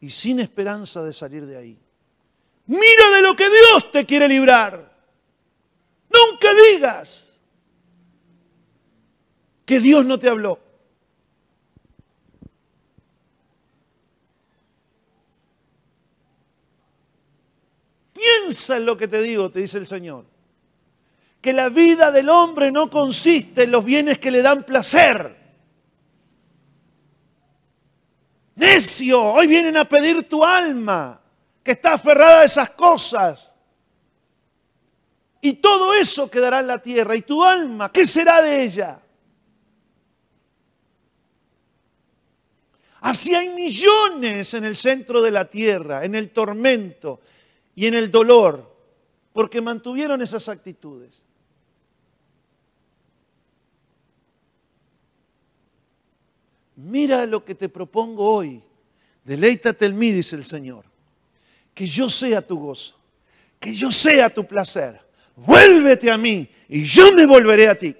[0.02, 1.80] y sin esperanza de salir de ahí.
[2.66, 4.94] Mira de lo que Dios te quiere librar.
[6.10, 7.34] Nunca digas
[9.66, 10.63] que Dios no te habló.
[18.24, 20.26] Piensa en lo que te digo, te dice el Señor.
[21.42, 25.36] Que la vida del hombre no consiste en los bienes que le dan placer.
[28.56, 31.20] Necio, hoy vienen a pedir tu alma,
[31.62, 33.54] que está aferrada a esas cosas.
[35.42, 37.18] Y todo eso quedará en la tierra.
[37.18, 37.92] ¿Y tu alma?
[37.92, 39.00] ¿Qué será de ella?
[43.02, 47.20] Así hay millones en el centro de la tierra, en el tormento
[47.76, 48.72] y en el dolor,
[49.32, 51.24] porque mantuvieron esas actitudes.
[56.76, 58.62] Mira lo que te propongo hoy.
[59.24, 60.86] Deleítate en mí, dice el Señor.
[61.74, 62.96] Que yo sea tu gozo,
[63.60, 65.00] que yo sea tu placer.
[65.36, 67.96] Vuélvete a mí y yo me volveré a ti.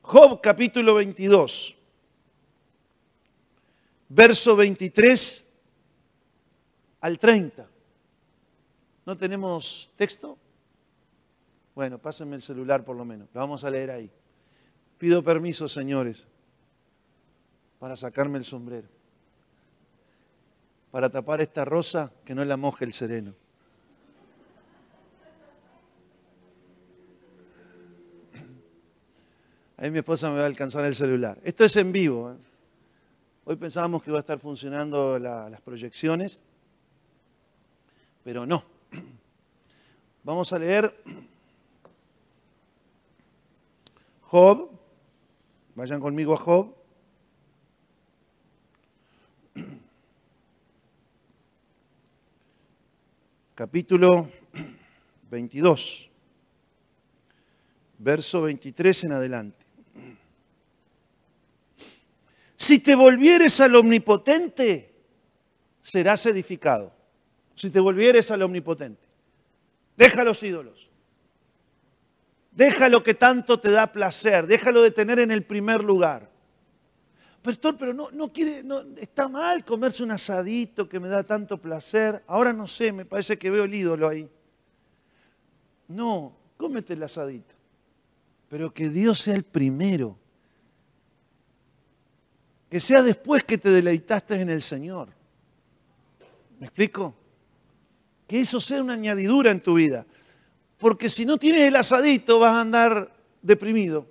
[0.00, 1.76] Job capítulo 22,
[4.08, 5.46] verso 23
[7.00, 7.68] al 30.
[9.06, 10.38] ¿No tenemos texto?
[11.74, 14.10] Bueno, pásenme el celular por lo menos, lo vamos a leer ahí.
[14.98, 16.26] Pido permiso, señores,
[17.78, 18.88] para sacarme el sombrero,
[20.90, 23.34] para tapar esta rosa que no la moje el sereno.
[29.76, 31.38] Ahí mi esposa me va a alcanzar el celular.
[31.42, 32.32] Esto es en vivo.
[32.32, 32.53] ¿eh?
[33.46, 36.42] Hoy pensábamos que iba a estar funcionando las proyecciones,
[38.22, 38.64] pero no.
[40.22, 40.94] Vamos a leer
[44.22, 44.70] Job.
[45.74, 46.74] Vayan conmigo a Job.
[53.54, 54.30] Capítulo
[55.30, 56.08] 22,
[57.98, 59.63] verso 23 en adelante.
[62.56, 64.94] Si te volvieres al omnipotente,
[65.82, 66.92] serás edificado.
[67.54, 69.02] Si te volvieres al omnipotente.
[69.96, 70.88] Deja los ídolos.
[72.50, 74.46] Deja lo que tanto te da placer.
[74.46, 76.30] Déjalo de tener en el primer lugar.
[77.42, 81.58] Pastor, pero no, no quiere, no, está mal comerse un asadito que me da tanto
[81.58, 82.22] placer.
[82.26, 84.28] Ahora no sé, me parece que veo el ídolo ahí.
[85.88, 87.54] No, cómete el asadito.
[88.48, 90.16] Pero que Dios sea el primero
[92.74, 95.08] que sea después que te deleitaste en el Señor.
[96.58, 97.14] ¿Me explico?
[98.26, 100.04] Que eso sea una añadidura en tu vida.
[100.78, 104.08] Porque si no tienes el asadito vas a andar deprimido.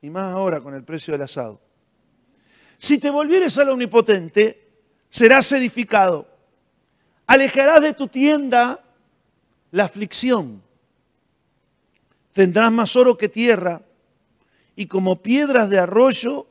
[0.00, 1.60] Y más ahora con el precio del asado.
[2.78, 4.68] Si te volvieres al omnipotente,
[5.10, 6.28] serás edificado.
[7.26, 8.80] Alejarás de tu tienda
[9.72, 10.62] la aflicción.
[12.32, 13.82] Tendrás más oro que tierra
[14.76, 16.46] y como piedras de arroyo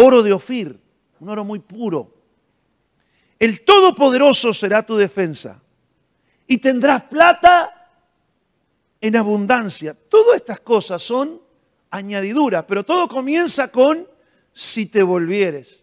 [0.00, 0.78] oro de Ofir,
[1.18, 2.14] un oro muy puro.
[3.38, 5.60] El Todopoderoso será tu defensa
[6.46, 7.90] y tendrás plata
[9.00, 9.94] en abundancia.
[9.94, 11.40] Todas estas cosas son
[11.90, 14.06] añadiduras, pero todo comienza con
[14.52, 15.82] si te volvieres.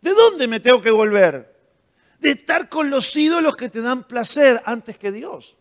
[0.00, 1.52] ¿De dónde me tengo que volver?
[2.20, 5.56] De estar con los ídolos que te dan placer antes que Dios.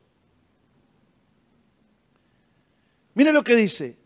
[3.16, 3.98] Mira lo que dice,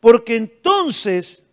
[0.00, 1.43] porque entonces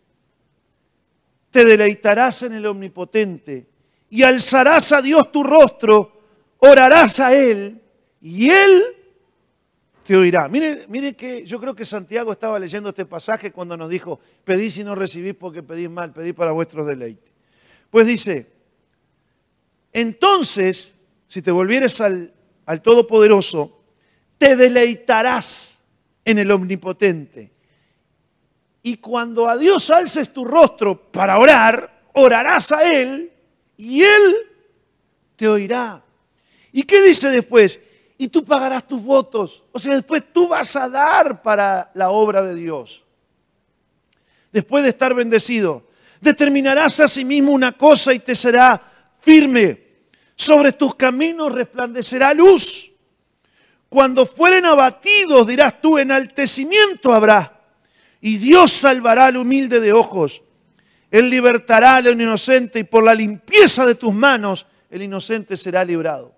[1.51, 3.67] te deleitarás en el Omnipotente
[4.09, 6.21] y alzarás a Dios tu rostro,
[6.59, 7.79] orarás a Él
[8.21, 8.83] y Él
[10.05, 10.47] te oirá.
[10.47, 14.77] Mire, mire que yo creo que Santiago estaba leyendo este pasaje cuando nos dijo, pedís
[14.77, 17.31] y no recibís porque pedís mal, pedís para vuestros deleites.
[17.89, 18.47] Pues dice,
[19.91, 20.93] entonces,
[21.27, 22.33] si te volvieres al,
[22.65, 23.83] al Todopoderoso,
[24.37, 25.81] te deleitarás
[26.23, 27.51] en el Omnipotente
[28.83, 33.31] y cuando a Dios alces tu rostro para orar, orarás a Él
[33.77, 34.35] y Él
[35.35, 36.03] te oirá.
[36.71, 37.79] ¿Y qué dice después?
[38.17, 39.63] Y tú pagarás tus votos.
[39.71, 43.03] O sea, después tú vas a dar para la obra de Dios.
[44.51, 45.83] Después de estar bendecido,
[46.19, 48.81] determinarás a sí mismo una cosa y te será
[49.19, 49.91] firme.
[50.35, 52.91] Sobre tus caminos resplandecerá luz.
[53.89, 57.60] Cuando fueren abatidos, dirás tú, enaltecimiento habrá
[58.21, 60.41] y Dios salvará al humilde de ojos.
[61.09, 66.35] Él libertará al inocente y por la limpieza de tus manos el inocente será librado.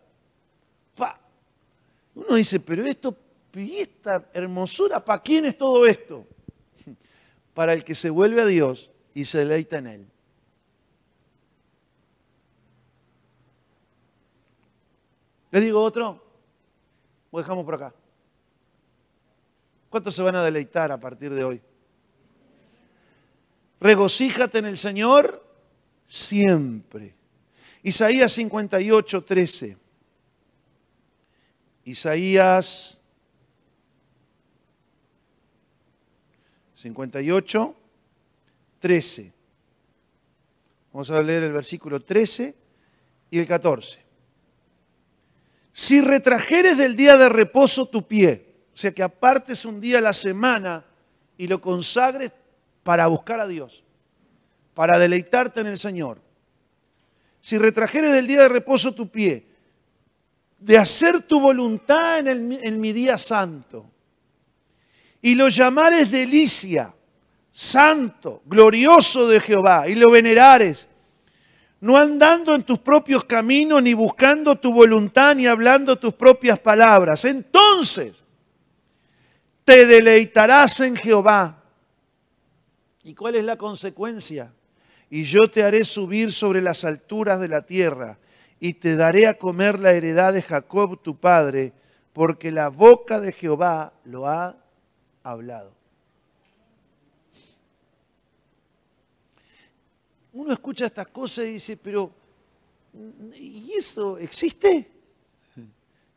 [2.16, 3.18] Uno dice, pero esto,
[3.54, 6.28] esta hermosura, ¿para quién es todo esto?
[7.54, 10.08] Para el que se vuelve a Dios y se deleita en Él.
[15.52, 16.24] ¿Les digo otro?
[17.32, 17.94] ¿O dejamos por acá?
[19.90, 21.62] ¿Cuántos se van a deleitar a partir de hoy?
[23.84, 25.46] Regocíjate en el Señor
[26.06, 27.14] siempre.
[27.84, 29.78] Isaías 58, 13.
[31.84, 32.98] Isaías
[36.76, 37.76] 58,
[38.80, 39.34] 13.
[40.94, 42.56] Vamos a leer el versículo 13
[43.32, 44.02] y el 14.
[45.74, 50.02] Si retrajeres del día de reposo tu pie, o sea que apartes un día a
[50.02, 50.86] la semana
[51.38, 52.32] y lo consagres
[52.84, 53.84] para buscar a Dios,
[54.74, 56.22] para deleitarte en el Señor.
[57.42, 59.46] Si retrajeres del día de reposo tu pie,
[60.60, 63.86] de hacer tu voluntad en, mi día santo,
[65.22, 66.94] y lo llamares delicia,
[67.52, 70.88] santo, glorioso de Jehová, y lo venerares,
[71.82, 77.26] no andando en tus propios caminos, ni buscando tu voluntad, ni hablando tus propias palabras.
[77.26, 78.24] Entonces
[79.66, 81.63] te deleitarás en Jehová.
[83.04, 84.54] ¿Y cuál es la consecuencia?
[85.10, 88.18] Y yo te haré subir sobre las alturas de la tierra,
[88.60, 91.74] y te daré a comer la heredad de Jacob tu padre,
[92.14, 94.56] porque la boca de Jehová lo ha
[95.22, 95.74] hablado.
[100.34, 102.12] uno escucha estas cosas y dice, pero
[103.36, 104.92] ¿y eso existe?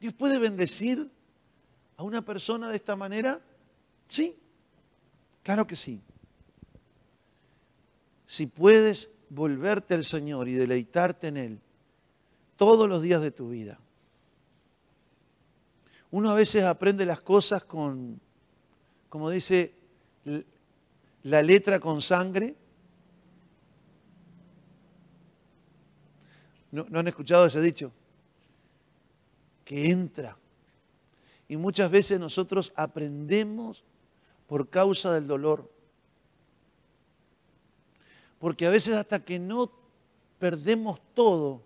[0.01, 1.09] ¿Dios puede bendecir
[1.97, 3.41] a una persona de esta manera?
[4.09, 4.37] Sí,
[5.43, 6.01] claro que sí.
[8.27, 11.61] Si puedes volverte al Señor y deleitarte en Él
[12.57, 13.79] todos los días de tu vida.
[16.11, 18.21] Uno a veces aprende las cosas con,
[19.09, 19.75] como dice,
[21.23, 22.55] la letra con sangre
[26.85, 27.91] ¿No, han escuchado ese dicho?
[29.65, 30.37] Que entra.
[31.49, 33.83] Y muchas veces nosotros aprendemos
[34.47, 35.71] por causa del dolor.
[38.39, 39.71] Porque a veces hasta que no
[40.39, 41.63] perdemos todo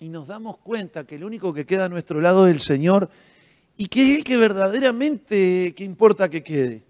[0.00, 3.10] y nos damos cuenta que el único que queda a nuestro lado es el Señor
[3.76, 6.82] y que es el que verdaderamente que importa que quede.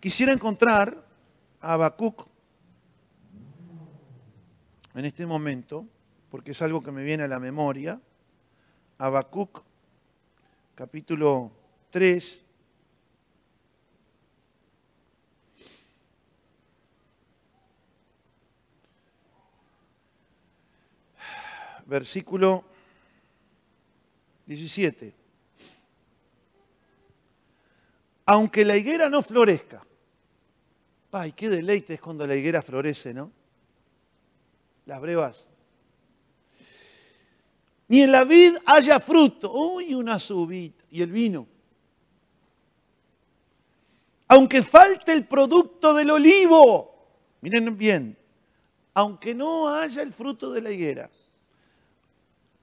[0.00, 1.04] Quisiera encontrar
[1.60, 2.26] a Habacuc
[4.94, 5.86] en este momento,
[6.30, 8.00] porque es algo que me viene a la memoria,
[8.98, 9.62] Habacuc,
[10.74, 11.52] capítulo
[11.90, 12.44] 3,
[21.90, 22.64] versículo
[24.46, 25.14] 17.
[28.24, 29.84] Aunque la higuera no florezca,
[31.12, 33.32] ay, qué deleite es cuando la higuera florece, ¿no?
[34.90, 35.48] las brevas.
[37.86, 39.52] Ni en la vid haya fruto.
[39.52, 40.84] Uy, una subita.
[40.90, 41.46] Y el vino.
[44.26, 47.08] Aunque falte el producto del olivo.
[47.40, 48.16] Miren bien.
[48.94, 51.08] Aunque no haya el fruto de la higuera.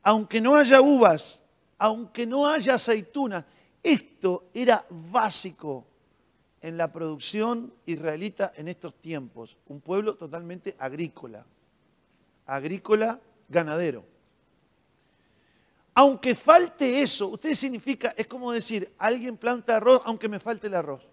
[0.07, 1.43] Aunque no haya uvas.
[1.77, 3.45] Aunque no haya aceituna.
[3.83, 5.85] Esto era básico
[6.61, 9.57] en la producción israelita en estos tiempos.
[9.67, 11.45] Un pueblo totalmente agrícola
[12.47, 14.05] agrícola, ganadero.
[15.93, 20.75] Aunque falte eso, usted significa, es como decir, alguien planta arroz aunque me falte el
[20.75, 21.03] arroz.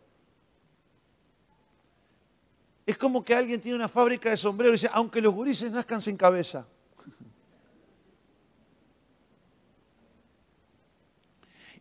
[2.87, 6.03] Es como que alguien tiene una fábrica de sombreros y dice, aunque los gurises nazcan
[6.03, 6.67] sin cabeza.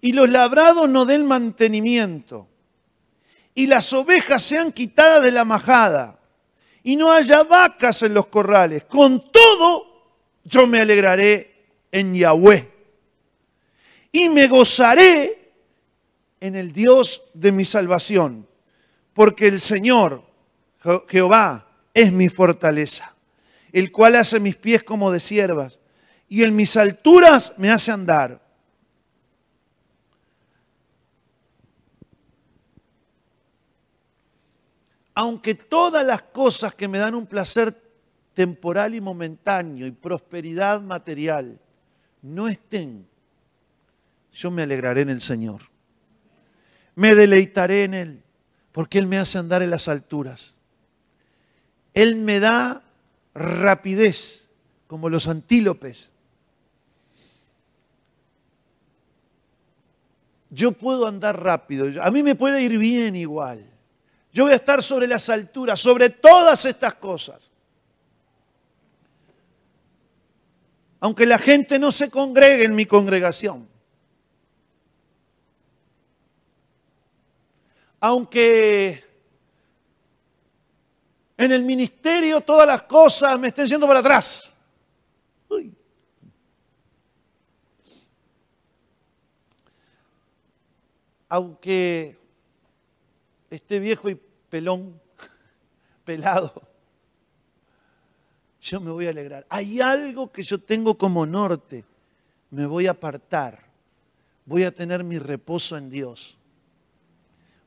[0.04, 2.50] Y los labrados no den mantenimiento.
[3.56, 6.20] Y las ovejas sean quitadas de la majada
[6.84, 8.84] y no haya vacas en los corrales.
[8.84, 11.56] Con todo, yo me alegraré
[11.90, 12.70] en Yahweh
[14.12, 15.54] y me gozaré
[16.42, 18.46] en el Dios de mi salvación,
[19.14, 20.22] porque el Señor,
[21.08, 23.16] Jehová, es mi fortaleza,
[23.72, 25.80] el cual hace mis pies como de siervas
[26.28, 28.43] y en mis alturas me hace andar.
[35.16, 37.80] Aunque todas las cosas que me dan un placer
[38.34, 41.60] temporal y momentáneo y prosperidad material
[42.22, 43.06] no estén,
[44.32, 45.62] yo me alegraré en el Señor.
[46.96, 48.24] Me deleitaré en Él,
[48.72, 50.56] porque Él me hace andar en las alturas.
[51.94, 52.82] Él me da
[53.36, 54.50] rapidez,
[54.88, 56.12] como los antílopes.
[60.50, 63.73] Yo puedo andar rápido, a mí me puede ir bien igual.
[64.34, 67.52] Yo voy a estar sobre las alturas, sobre todas estas cosas.
[71.00, 73.70] Aunque la gente no se congregue en mi congregación.
[78.00, 79.06] Aunque
[81.38, 84.52] en el ministerio todas las cosas me estén yendo para atrás.
[91.30, 92.23] Aunque
[93.56, 95.00] esté viejo y pelón,
[96.06, 96.68] pelado.
[98.62, 99.46] yo me voy a alegrar.
[99.50, 101.84] Hay algo que yo tengo como norte,
[102.50, 103.60] me voy a apartar,
[104.46, 106.38] voy a tener mi reposo en Dios,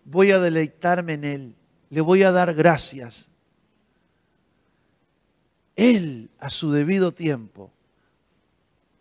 [0.04, 1.54] voy a deleitarme en Él,
[1.90, 3.30] le voy a dar gracias.
[5.76, 7.70] Él, a su debido tiempo,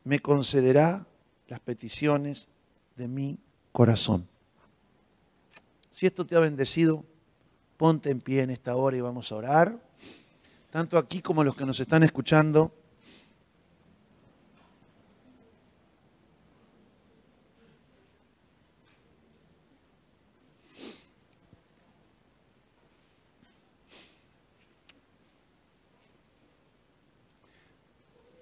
[0.03, 1.07] me concederá
[1.47, 2.47] las peticiones
[2.95, 3.39] de mi
[3.71, 4.27] corazón.
[5.95, 7.05] Si esto te ha bendecido,
[7.77, 9.79] ponte en pie en esta hora y vamos a orar,
[10.69, 12.73] tanto aquí como los que nos están escuchando.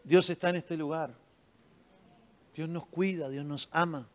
[0.03, 1.13] Dios está en este lugar.
[2.55, 4.09] Dios nos cuida, Dios nos ama.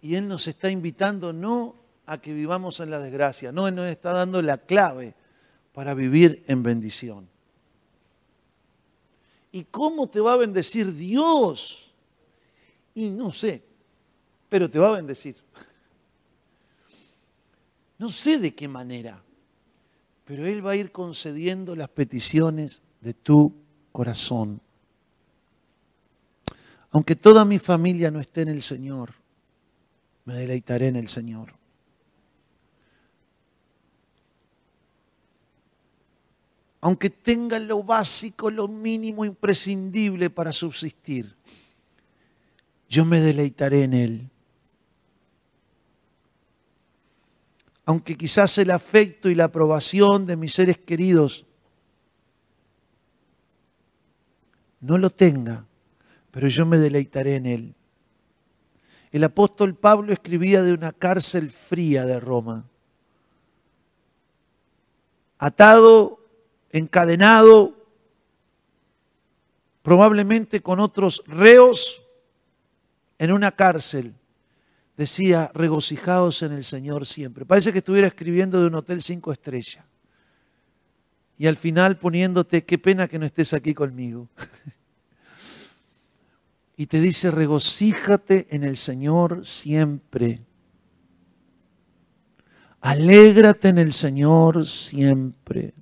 [0.00, 1.74] Y Él nos está invitando no
[2.06, 5.14] a que vivamos en la desgracia, no, Él nos está dando la clave
[5.72, 7.28] para vivir en bendición.
[9.52, 11.92] ¿Y cómo te va a bendecir Dios?
[12.94, 13.62] Y no sé,
[14.48, 15.36] pero te va a bendecir.
[17.98, 19.22] No sé de qué manera,
[20.24, 23.52] pero Él va a ir concediendo las peticiones de tu
[23.92, 24.60] corazón.
[26.90, 29.12] Aunque toda mi familia no esté en el Señor,
[30.28, 31.54] me deleitaré en el Señor.
[36.82, 41.34] Aunque tenga lo básico, lo mínimo imprescindible para subsistir,
[42.90, 44.30] yo me deleitaré en Él.
[47.86, 51.46] Aunque quizás el afecto y la aprobación de mis seres queridos
[54.82, 55.64] no lo tenga,
[56.30, 57.77] pero yo me deleitaré en Él.
[59.10, 62.64] El apóstol Pablo escribía de una cárcel fría de Roma.
[65.38, 66.20] Atado,
[66.70, 67.76] encadenado,
[69.82, 72.02] probablemente con otros reos
[73.18, 74.14] en una cárcel.
[74.96, 77.46] Decía, regocijaos en el Señor siempre.
[77.46, 79.84] Parece que estuviera escribiendo de un hotel cinco estrellas.
[81.38, 84.28] Y al final poniéndote, qué pena que no estés aquí conmigo.
[86.80, 90.42] y te dice, regocíjate en el Señor siempre.
[92.80, 95.74] Alégrate en el Señor siempre.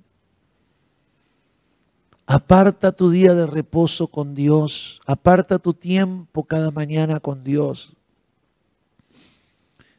[2.25, 4.99] Aparta tu día de reposo con Dios.
[5.05, 7.95] Aparta tu tiempo cada mañana con Dios.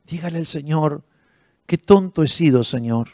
[0.04, 1.04] Dígale al Señor,
[1.66, 3.10] qué tonto he sido, Señor.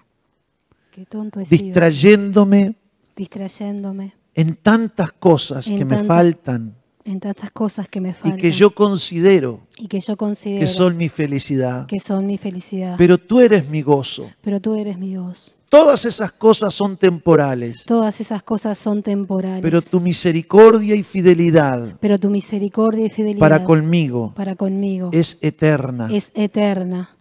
[0.91, 2.75] Qué tonto he distrayéndome, sido.
[3.15, 4.15] Distrayéndome.
[4.35, 8.41] En tantas cosas En que me faltan En tantas cosas que me y faltan.
[8.41, 11.87] que yo considero y que yo considero que son mi felicidad.
[11.87, 12.95] que son mi felicidad.
[12.97, 14.31] Pero tú eres mi gozo.
[14.41, 15.55] Pero tú eres mi Dios.
[15.69, 19.61] Todas esas cosas son temporales, Todas esas cosas son temporales.
[19.61, 25.37] pero tu misericordia y fidelidad Pero tu misericordia y fidelidad para conmigo para conmigo es
[25.41, 27.17] eterna, es eterna,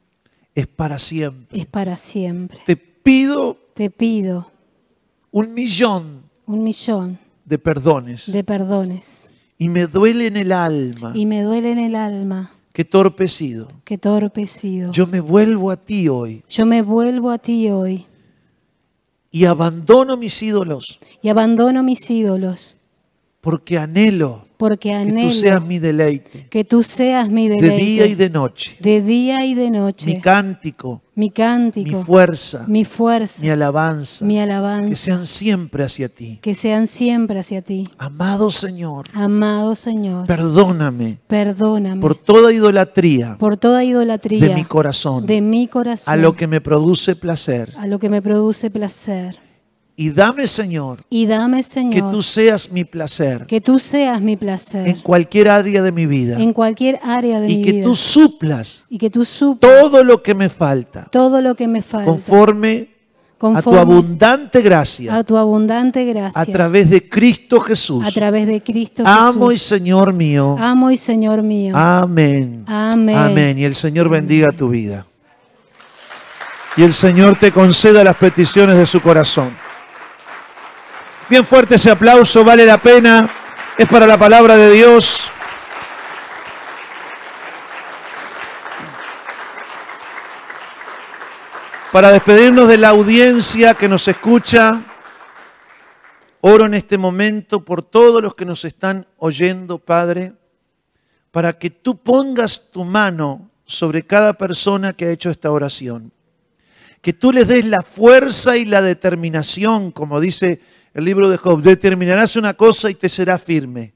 [0.53, 1.59] es para siempre.
[1.59, 2.59] es para siempre.
[2.65, 4.51] Te pido Te pido
[5.31, 9.31] un millón un millón de perdones de perdones
[9.64, 11.14] y me duele en el alma.
[11.16, 12.51] Y me duele en el alma.
[12.74, 13.70] Que torpe he sido.
[13.86, 14.91] que torpe he sido.
[14.91, 16.43] Yo me vuelvo a ti hoy.
[16.49, 18.05] Yo me vuelvo a ti hoy.
[19.32, 20.99] Y abandono mis ídolos.
[21.22, 22.76] Y abandono mis ídolos
[23.43, 27.83] porque anhelo porque que anhelo tú seas mi deleite que tú seas mi de deleite
[27.83, 32.63] día y de noche, de día y de noche, mi cántico, mi mi cántico, fuerza,
[32.69, 36.39] mi fuerza, mi alabanza, mi que alabanza, sean siempre hacia ti.
[36.41, 37.83] que sean siempre hacia ti.
[37.97, 45.25] Amado Señor, Amado Señor, perdóname perdóname por toda idolatría por toda idolatría de mi corazón
[45.25, 47.73] de mi corazón a lo que me produce placer.
[47.77, 49.37] a lo que me produce placer.
[49.95, 54.33] Y dame, Señor, Y dame, que Señor, tú seas mi placer que tú seas mi
[54.33, 57.85] en placer cualquier área de mi vida en cualquier área de y mi que vida.
[57.85, 61.83] tú suplas y que tú suplas todo lo que me falta todo lo que me
[61.83, 62.89] falta conforme
[63.39, 68.03] a tu abundante gracia a tu abundante gracia a través de Cristo Jesús.
[68.03, 69.67] a través de Cristo Amo y Jesús.
[69.67, 70.55] Señor mío.
[70.57, 71.75] Amo y Señor mío.
[71.75, 72.63] Amén.
[72.65, 73.15] Amén.
[73.17, 73.59] Amén.
[73.59, 75.05] Y el Señor bendiga tu vida.
[76.77, 79.62] Y el Señor te conceda las peticiones de su corazón.
[81.30, 83.30] Bien fuerte ese aplauso, vale la pena.
[83.78, 85.30] Es para la palabra de Dios.
[91.93, 94.82] Para despedirnos de la audiencia que nos escucha,
[96.41, 100.34] oro en este momento por todos los que nos están oyendo, Padre,
[101.32, 106.11] para que tú pongas tu mano sobre cada persona que ha hecho esta oración.
[107.01, 110.61] que tú les des la fuerza y la determinación, como dice
[110.93, 113.93] el libro de Job, determinarás una cosa y te será firme.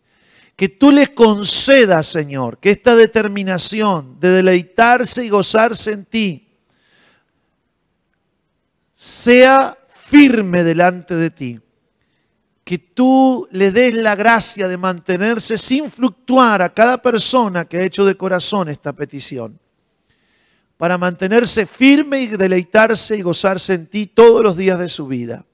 [0.56, 6.48] Que tú les concedas, Señor, que esta determinación de deleitarse y gozarse en ti
[8.94, 11.60] sea firme delante de ti.
[12.64, 17.84] Que tú le des la gracia de mantenerse sin fluctuar a cada persona que ha
[17.84, 19.60] hecho de corazón esta petición.
[20.76, 25.46] Para mantenerse firme y deleitarse y gozarse en ti todos los días de su vida.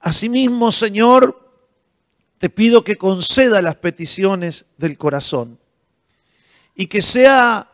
[0.00, 1.46] Asimismo, Señor,
[2.38, 5.58] te pido que conceda las peticiones del corazón
[6.74, 7.70] y que sea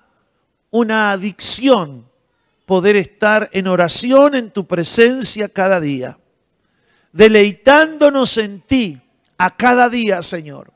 [0.70, 2.06] una adicción
[2.64, 6.18] poder estar en oración en tu presencia cada día,
[7.12, 9.00] deleitándonos en ti
[9.36, 10.72] a cada día, Señor,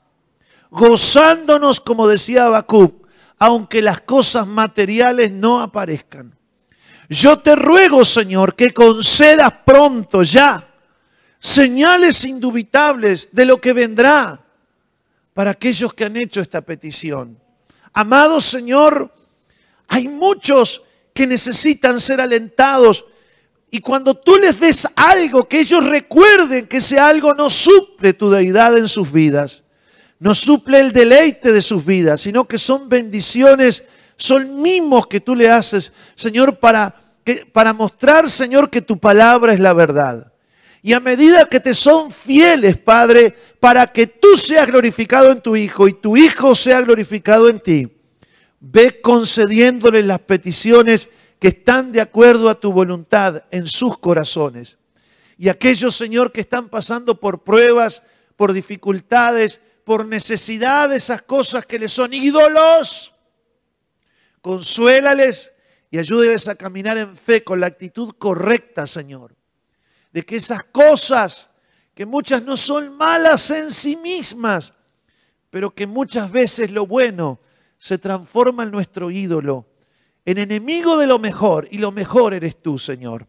[0.69, 3.07] gozándonos, como decía Habacuc,
[3.39, 6.35] aunque las cosas materiales no aparezcan.
[7.09, 10.66] Yo te ruego, Señor, que concedas pronto ya
[11.39, 14.43] señales indubitables de lo que vendrá
[15.33, 17.37] para aquellos que han hecho esta petición.
[17.93, 19.13] Amado Señor,
[19.87, 20.81] hay muchos
[21.13, 23.05] que necesitan ser alentados.
[23.69, 28.29] Y cuando tú les des algo, que ellos recuerden que ese algo no suple tu
[28.29, 29.63] deidad en sus vidas,
[30.19, 33.83] no suple el deleite de sus vidas, sino que son bendiciones,
[34.15, 39.53] son mimos que tú le haces, Señor, para, que, para mostrar, Señor, que tu palabra
[39.53, 40.31] es la verdad.
[40.81, 45.55] Y a medida que te son fieles, Padre, para que tú seas glorificado en tu
[45.55, 47.97] Hijo y tu Hijo sea glorificado en ti,
[48.59, 51.09] Ve concediéndole las peticiones
[51.39, 54.77] que están de acuerdo a tu voluntad en sus corazones.
[55.37, 58.01] Y aquellos, Señor, que están pasando por pruebas,
[58.35, 63.13] por dificultades, por necesidad de esas cosas que les son ídolos,
[64.41, 65.53] consuélales
[65.91, 69.36] y ayúdeles a caminar en fe con la actitud correcta, Señor.
[70.17, 71.47] De que esas cosas,
[71.93, 74.73] que muchas no son malas en sí mismas,
[75.51, 77.39] pero que muchas veces lo bueno
[77.77, 79.67] se transforma en nuestro ídolo,
[80.25, 83.27] en enemigo de lo mejor, y lo mejor eres tú, Señor.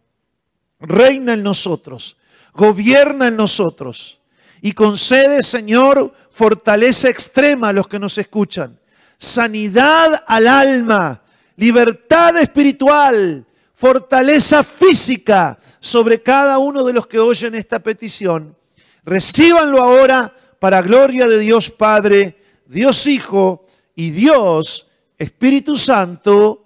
[0.81, 2.17] Reina en nosotros,
[2.55, 4.23] gobierna en nosotros,
[4.63, 8.81] y concede, Señor, fortaleza extrema a los que nos escuchan,
[9.19, 11.21] sanidad al alma,
[11.57, 13.45] libertad espiritual,
[13.79, 18.57] fortaleza física sobre cada uno de los que oyen esta petición.
[19.05, 26.65] Recíbanlo ahora para gloria de Dios Padre, Dios Hijo, y Dios, Espíritu Santo.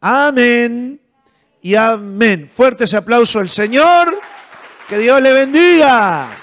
[0.00, 0.98] Amén
[1.60, 2.48] y amén.
[2.48, 4.18] Fuerte ese aplauso al Señor.
[4.88, 6.39] Que Dios le bendiga.